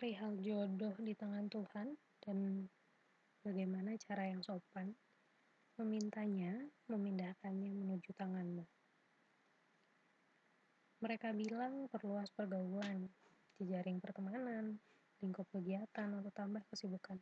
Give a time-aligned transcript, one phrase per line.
[0.00, 1.92] Perihal jodoh di tangan Tuhan
[2.24, 2.64] dan
[3.44, 4.96] bagaimana cara yang sopan
[5.76, 6.56] memintanya,
[6.88, 8.64] memindahkannya menuju tanganmu.
[11.04, 13.12] Mereka bilang perluas pergaulan,
[13.60, 14.80] jejaring pertemanan,
[15.20, 17.20] lingkup kegiatan, atau tambah kesibukan.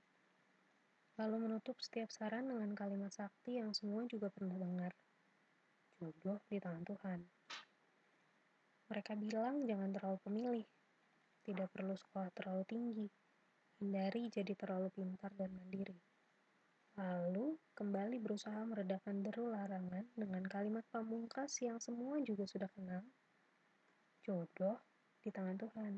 [1.18, 4.94] Lalu menutup setiap saran dengan kalimat sakti yang semua juga pernah dengar.
[5.98, 7.26] Jodoh di tangan Tuhan.
[8.86, 10.66] Mereka bilang jangan terlalu pemilih,
[11.48, 13.08] tidak perlu sekolah terlalu tinggi,
[13.80, 15.96] hindari jadi terlalu pintar dan mandiri.
[17.00, 23.00] Lalu kembali berusaha meredakan deru larangan dengan kalimat pamungkas yang semua juga sudah kenal.
[24.28, 24.76] Jodoh
[25.24, 25.92] di tangan Tuhan.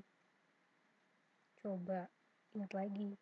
[1.59, 2.07] Coba
[2.55, 3.19] ingat lagi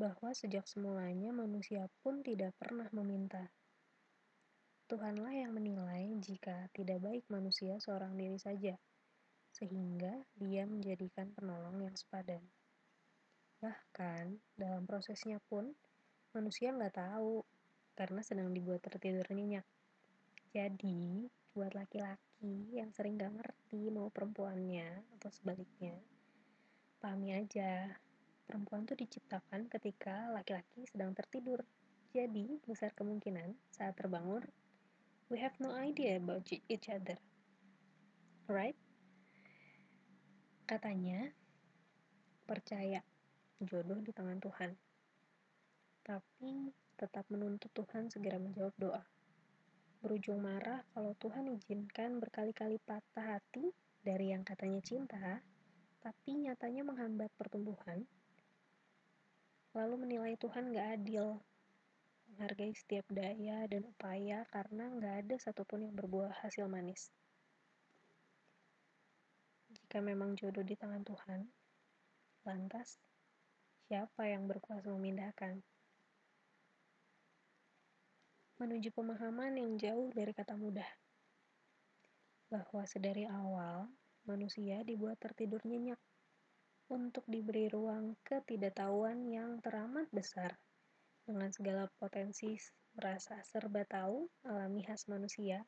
[0.00, 3.52] bahwa sejak semulanya manusia pun tidak pernah meminta.
[4.88, 8.80] Tuhanlah yang menilai jika tidak baik manusia seorang diri saja
[9.62, 12.42] sehingga dia menjadikan penolong yang sepadan.
[13.62, 15.70] Bahkan, dalam prosesnya pun,
[16.34, 17.46] manusia nggak tahu,
[17.94, 19.62] karena sedang dibuat tertidur nyenyak.
[20.50, 25.94] Jadi, buat laki-laki yang sering gak ngerti mau perempuannya, atau sebaliknya,
[26.98, 27.86] pahami aja,
[28.42, 31.62] perempuan tuh diciptakan ketika laki-laki sedang tertidur.
[32.10, 34.42] Jadi, besar kemungkinan saat terbangun,
[35.30, 37.22] we have no idea about each other.
[38.50, 38.74] Right?
[40.72, 41.28] Katanya,
[42.48, 43.04] percaya
[43.60, 44.72] jodoh di tangan Tuhan.
[46.00, 49.04] Tapi tetap menuntut Tuhan segera menjawab doa.
[50.00, 53.68] Berujung marah kalau Tuhan izinkan berkali-kali patah hati
[54.00, 55.44] dari yang katanya cinta,
[56.00, 58.08] tapi nyatanya menghambat pertumbuhan.
[59.76, 61.36] Lalu menilai Tuhan gak adil,
[62.32, 67.12] menghargai setiap daya dan upaya karena gak ada satupun yang berbuah hasil manis.
[69.92, 71.44] Jika memang jodoh di tangan Tuhan,
[72.48, 72.96] lantas
[73.84, 75.60] siapa yang berkuasa memindahkan?
[78.56, 80.88] Menuju pemahaman yang jauh dari kata mudah.
[82.48, 83.84] Bahwa sedari awal,
[84.24, 86.00] manusia dibuat tertidur nyenyak
[86.88, 90.56] untuk diberi ruang ketidaktahuan yang teramat besar
[91.28, 92.56] dengan segala potensi
[92.96, 95.60] merasa serba tahu alami khas manusia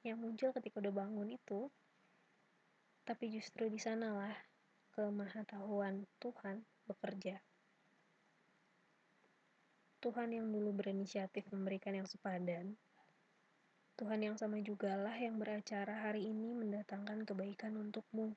[0.00, 1.68] yang muncul ketika udah bangun itu
[3.06, 4.34] tapi justru di sanalah
[4.90, 7.38] kemahatauan Tuhan bekerja.
[10.02, 12.74] Tuhan yang dulu berinisiatif memberikan yang sepadan,
[13.94, 18.34] Tuhan yang sama jugalah yang beracara hari ini mendatangkan kebaikan untukmu.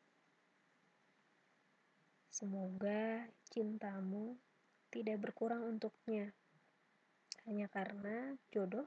[2.29, 4.37] Semoga cintamu
[4.93, 6.29] tidak berkurang untuknya,
[7.49, 8.85] hanya karena jodoh.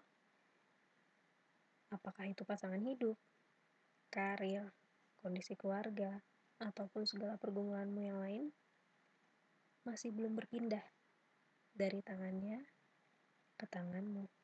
[1.90, 3.18] Apakah itu pasangan hidup,
[4.08, 4.70] karir,
[5.22, 6.18] kondisi keluarga,
[6.58, 8.44] ataupun segala pergumulanmu yang lain,
[9.86, 10.82] masih belum berpindah
[11.70, 12.62] dari tangannya
[13.54, 14.41] ke tanganmu.